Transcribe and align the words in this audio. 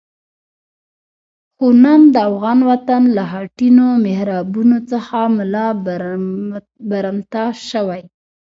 خو 1.55 1.67
نن 1.83 2.01
د 2.13 2.15
افغان 2.29 2.59
وطن 2.71 3.01
له 3.15 3.23
خټینو 3.31 3.87
محرابونو 4.05 4.77
څخه 4.91 5.17
ملا 5.37 5.67
برمته 6.91 7.43
شوی. 7.69 8.01